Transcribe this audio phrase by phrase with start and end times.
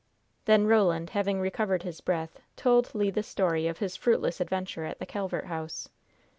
[0.45, 4.97] Then Roland, having recovered his breath, told Le the story of his fruitless adventure at
[4.97, 5.89] the Calvert House.